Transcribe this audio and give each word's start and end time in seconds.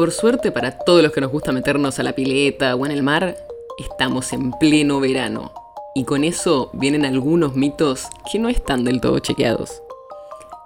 Por 0.00 0.12
suerte 0.12 0.50
para 0.50 0.78
todos 0.78 1.02
los 1.02 1.12
que 1.12 1.20
nos 1.20 1.30
gusta 1.30 1.52
meternos 1.52 1.98
a 1.98 2.02
la 2.02 2.14
pileta 2.14 2.74
o 2.74 2.86
en 2.86 2.92
el 2.92 3.02
mar, 3.02 3.36
estamos 3.76 4.32
en 4.32 4.50
pleno 4.52 4.98
verano. 4.98 5.52
Y 5.94 6.04
con 6.04 6.24
eso 6.24 6.70
vienen 6.72 7.04
algunos 7.04 7.54
mitos 7.54 8.06
que 8.32 8.38
no 8.38 8.48
están 8.48 8.82
del 8.82 9.02
todo 9.02 9.18
chequeados. 9.18 9.82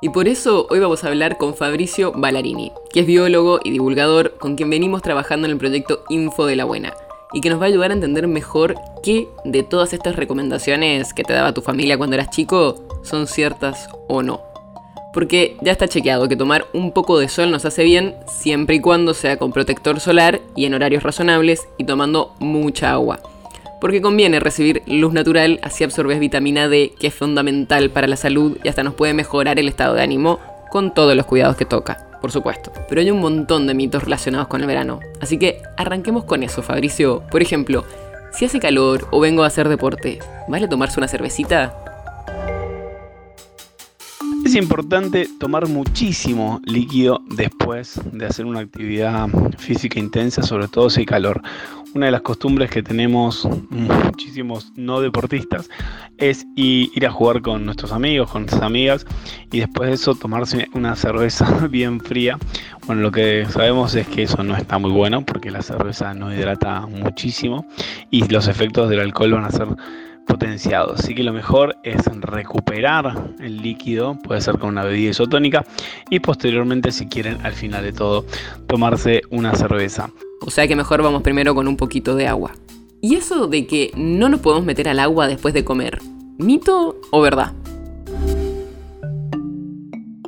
Y 0.01 0.11
por 0.11 0.28
eso 0.28 0.69
hoy 0.70 0.78
vamos 0.78 1.02
a 1.02 1.09
hablar 1.09 1.37
con 1.37 1.56
Fabricio 1.56 2.12
Ballarini, 2.12 2.70
que 2.92 3.01
es 3.01 3.06
biólogo 3.06 3.59
y 3.65 3.73
divulgador 3.73 4.37
con 4.39 4.55
quien 4.55 4.70
venimos 4.70 5.02
trabajando 5.02 5.48
en 5.48 5.51
el 5.51 5.59
proyecto 5.59 6.05
Info 6.11 6.47
de 6.47 6.55
la 6.55 6.64
Buena, 6.64 6.95
y 7.33 7.41
que 7.41 7.51
nos 7.51 7.61
va 7.61 7.64
a 7.64 7.69
ayudar 7.70 7.91
a 7.91 7.95
entender 7.95 8.28
mejor 8.28 8.77
qué 9.03 9.27
de 9.45 9.64
todas 9.64 9.92
estas 9.92 10.14
recomendaciones 10.14 11.12
que 11.12 11.25
te 11.25 11.33
daba 11.33 11.53
tu 11.53 11.61
familia 11.61 11.98
cuando 11.98 12.14
eras 12.14 12.30
chico 12.30 12.84
son 13.03 13.27
ciertas 13.27 13.89
o 14.06 14.23
no. 14.23 14.53
Porque 15.14 15.56
ya 15.62 15.70
está 15.70 15.86
chequeado 15.86 16.28
que 16.28 16.36
tomar 16.36 16.66
un 16.74 16.91
poco 16.91 17.18
de 17.18 17.28
sol 17.28 17.52
nos 17.52 17.64
hace 17.64 17.84
bien 17.84 18.16
siempre 18.27 18.77
y 18.77 18.80
cuando 18.80 19.14
sea 19.14 19.38
con 19.38 19.52
protector 19.52 20.00
solar 20.00 20.41
y 20.56 20.66
en 20.66 20.75
horarios 20.75 21.05
razonables 21.05 21.69
y 21.78 21.84
tomando 21.84 22.34
mucha 22.41 22.91
agua. 22.91 23.20
Porque 23.80 24.02
conviene 24.02 24.41
recibir 24.41 24.83
luz 24.86 25.12
natural, 25.12 25.61
así 25.62 25.84
absorbes 25.84 26.19
vitamina 26.19 26.69
D, 26.69 26.94
que 26.98 27.06
es 27.06 27.14
fundamental 27.14 27.91
para 27.91 28.08
la 28.08 28.16
salud 28.16 28.58
y 28.64 28.69
hasta 28.69 28.83
nos 28.83 28.94
puede 28.94 29.14
mejorar 29.14 29.58
el 29.58 29.69
estado 29.69 29.94
de 29.94 30.02
ánimo 30.02 30.41
con 30.70 30.92
todos 30.92 31.14
los 31.14 31.27
cuidados 31.27 31.56
que 31.56 31.64
toca, 31.64 32.08
por 32.20 32.33
supuesto. 32.33 32.72
Pero 32.89 33.00
hay 33.00 33.11
un 33.12 33.20
montón 33.20 33.69
de 33.69 33.74
mitos 33.74 34.02
relacionados 34.02 34.48
con 34.48 34.62
el 34.62 34.67
verano. 34.67 34.98
Así 35.20 35.39
que 35.39 35.62
arranquemos 35.77 36.24
con 36.24 36.42
eso, 36.42 36.62
Fabricio. 36.62 37.22
Por 37.30 37.42
ejemplo, 37.42 37.84
si 38.33 38.46
hace 38.46 38.58
calor 38.58 39.06
o 39.12 39.20
vengo 39.20 39.44
a 39.44 39.46
hacer 39.46 39.69
deporte, 39.69 40.19
¿vale 40.48 40.67
tomarse 40.67 40.98
una 40.98 41.06
cervecita? 41.06 41.94
Es 44.55 44.62
importante 44.62 45.28
tomar 45.41 45.66
muchísimo 45.66 46.60
líquido 46.64 47.20
después 47.28 48.00
de 48.12 48.24
hacer 48.24 48.47
una 48.47 48.61
actividad 48.61 49.28
física 49.58 49.98
intensa, 49.98 50.44
sobre 50.44 50.69
todo 50.69 50.88
si 50.91 51.00
hay 51.00 51.06
calor. 51.06 51.42
Una 51.92 52.06
de 52.06 52.12
las 52.12 52.20
costumbres 52.20 52.70
que 52.70 52.80
tenemos 52.80 53.48
muchísimos 53.70 54.72
no 54.77 55.00
deportistas 55.00 55.69
es 56.19 56.46
ir 56.55 57.05
a 57.05 57.11
jugar 57.11 57.42
con 57.42 57.64
nuestros 57.64 57.91
amigos, 57.91 58.30
con 58.30 58.42
nuestras 58.42 58.62
amigas 58.62 59.06
y 59.50 59.58
después 59.58 59.88
de 59.88 59.96
eso 59.96 60.14
tomarse 60.14 60.68
una 60.72 60.94
cerveza 60.94 61.66
bien 61.68 61.98
fría. 61.98 62.39
Bueno, 62.86 63.02
lo 63.02 63.11
que 63.11 63.46
sabemos 63.50 63.96
es 63.96 64.06
que 64.06 64.22
eso 64.22 64.44
no 64.44 64.56
está 64.56 64.78
muy 64.78 64.92
bueno 64.92 65.27
porque 65.27 65.50
la 65.50 65.62
cerveza 65.62 66.14
no 66.14 66.33
hidrata 66.33 66.86
muchísimo 66.86 67.66
y 68.08 68.28
los 68.28 68.46
efectos 68.46 68.89
del 68.89 69.00
alcohol 69.00 69.33
van 69.33 69.46
a 69.46 69.50
ser 69.50 69.66
Así 70.45 71.14
que 71.14 71.23
lo 71.23 71.33
mejor 71.33 71.77
es 71.83 72.05
recuperar 72.20 73.34
el 73.41 73.62
líquido, 73.62 74.19
puede 74.23 74.41
ser 74.41 74.59
con 74.59 74.70
una 74.70 74.84
bebida 74.84 75.11
isotónica 75.11 75.64
y 76.11 76.20
posteriormente 76.20 76.92
si 76.92 77.06
quieren 77.06 77.39
al 77.45 77.53
final 77.53 77.83
de 77.83 77.92
todo 77.92 78.27
tomarse 78.67 79.23
una 79.31 79.55
cerveza. 79.55 80.11
O 80.41 80.51
sea 80.51 80.69
que 80.69 80.77
mejor 80.77 81.03
vamos 81.03 81.23
primero 81.23 81.55
con 81.55 81.67
un 81.67 81.77
poquito 81.77 82.14
de 82.14 82.28
agua. 82.28 82.53
¿Y 83.01 83.17
eso 83.17 83.47
de 83.47 83.67
que 83.67 83.91
no 83.97 84.29
nos 84.29 84.41
podemos 84.41 84.64
meter 84.64 84.89
al 84.89 84.98
agua 84.98 85.29
después 85.29 85.55
de 85.55 85.64
comer? 85.64 86.01
¿Mito 86.39 87.01
o 87.11 87.20
verdad? 87.20 87.52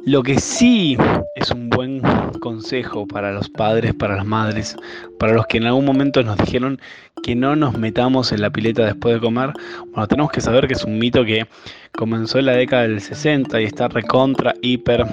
Lo 0.05 0.23
que 0.23 0.39
sí 0.39 0.97
es 1.35 1.51
un 1.51 1.69
buen 1.69 2.01
consejo 2.39 3.07
para 3.07 3.33
los 3.33 3.49
padres, 3.49 3.95
para 3.95 4.17
las 4.17 4.27
madres, 4.27 4.77
para 5.19 5.35
los 5.35 5.47
que 5.47 5.59
en 5.59 5.65
algún 5.65 5.85
momento 5.85 6.23
nos 6.23 6.37
dijeron 6.39 6.81
que 7.23 7.35
no 7.35 7.57
nos 7.57 7.79
metamos 7.79 8.33
en 8.33 8.41
la 8.41 8.51
pileta 8.51 8.85
después 8.85 9.15
de 9.15 9.21
comer, 9.21 9.53
bueno, 9.93 10.07
tenemos 10.07 10.31
que 10.31 10.41
saber 10.41 10.67
que 10.67 10.75
es 10.75 10.85
un 10.85 10.99
mito 10.99 11.25
que 11.25 11.47
comenzó 11.93 12.39
en 12.39 12.47
la 12.47 12.53
década 12.53 12.83
del 12.83 13.01
60 13.01 13.61
y 13.61 13.65
está 13.65 13.89
recontra, 13.89 14.55
hiper 14.63 15.05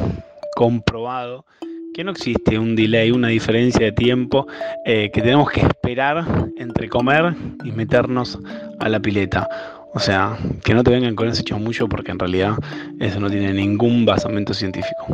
comprobado 0.55 1.45
que 1.93 2.03
no 2.03 2.11
existe 2.11 2.57
un 2.57 2.75
delay, 2.75 3.11
una 3.11 3.27
diferencia 3.27 3.85
de 3.85 3.91
tiempo 3.91 4.47
eh, 4.85 5.11
que 5.13 5.21
tenemos 5.21 5.49
que 5.51 5.61
esperar 5.61 6.25
entre 6.57 6.89
comer 6.89 7.35
y 7.63 7.71
meternos 7.71 8.39
a 8.79 8.89
la 8.89 8.99
pileta. 8.99 9.47
O 9.93 9.99
sea, 9.99 10.37
que 10.63 10.73
no 10.73 10.83
te 10.83 10.89
vengan 10.89 11.15
con 11.15 11.27
ese 11.27 11.43
chamullo 11.43 11.87
porque 11.87 12.11
en 12.11 12.17
realidad 12.17 12.55
eso 12.99 13.19
no 13.19 13.29
tiene 13.29 13.53
ningún 13.53 14.05
basamento 14.05 14.53
científico. 14.53 15.05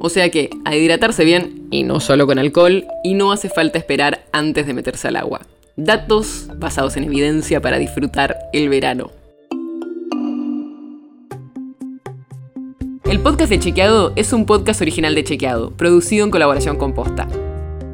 O 0.00 0.08
sea 0.08 0.30
que 0.30 0.50
a 0.64 0.76
hidratarse 0.76 1.24
bien, 1.24 1.66
y 1.70 1.82
no 1.82 2.00
solo 2.00 2.26
con 2.26 2.38
alcohol, 2.38 2.84
y 3.02 3.14
no 3.14 3.32
hace 3.32 3.48
falta 3.48 3.78
esperar 3.78 4.26
antes 4.32 4.66
de 4.66 4.74
meterse 4.74 5.08
al 5.08 5.16
agua. 5.16 5.40
Datos 5.76 6.48
basados 6.56 6.96
en 6.96 7.04
evidencia 7.04 7.60
para 7.60 7.78
disfrutar 7.78 8.36
el 8.52 8.68
verano. 8.68 9.10
El 13.04 13.20
podcast 13.20 13.50
de 13.50 13.58
Chequeado 13.58 14.12
es 14.16 14.32
un 14.32 14.46
podcast 14.46 14.80
original 14.80 15.14
de 15.14 15.24
Chequeado, 15.24 15.70
producido 15.72 16.24
en 16.24 16.30
colaboración 16.30 16.76
con 16.76 16.94
Posta. 16.94 17.28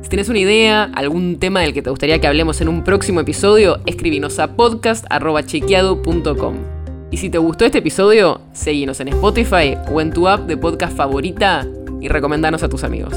Si 0.02 0.08
tienes 0.08 0.28
una 0.28 0.38
idea, 0.38 0.84
algún 0.94 1.38
tema 1.38 1.60
del 1.60 1.74
que 1.74 1.82
te 1.82 1.90
gustaría 1.90 2.20
que 2.20 2.26
hablemos 2.26 2.60
en 2.60 2.68
un 2.68 2.84
próximo 2.84 3.20
episodio, 3.20 3.80
escribinos 3.86 4.38
a 4.38 4.56
podcast.chequeado.com. 4.56 6.54
Y 7.10 7.16
si 7.16 7.28
te 7.28 7.38
gustó 7.38 7.64
este 7.64 7.78
episodio, 7.78 8.40
seguinos 8.52 9.00
en 9.00 9.08
Spotify 9.08 9.76
o 9.90 10.00
en 10.00 10.12
tu 10.12 10.28
app 10.28 10.46
de 10.46 10.56
podcast 10.56 10.96
favorita 10.96 11.66
y 12.00 12.08
recomendanos 12.08 12.62
a 12.62 12.68
tus 12.68 12.84
amigos. 12.84 13.14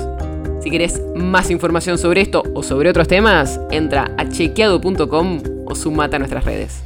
Si 0.61 0.69
querés 0.69 1.01
más 1.15 1.51
información 1.51 1.97
sobre 1.97 2.21
esto 2.21 2.43
o 2.53 2.63
sobre 2.63 2.89
otros 2.89 3.07
temas, 3.07 3.59
entra 3.71 4.11
a 4.17 4.29
chequeado.com 4.29 5.41
o 5.65 5.75
sumate 5.75 6.15
a 6.15 6.19
nuestras 6.19 6.45
redes. 6.45 6.83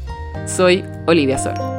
Soy 0.48 0.84
Olivia 1.06 1.38
Sor. 1.38 1.77